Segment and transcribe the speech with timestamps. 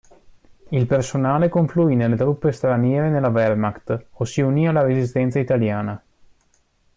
[0.69, 6.01] Il personale confluì nelle truppe straniere nella Wehrmacht o si unì alla resistenza italiana..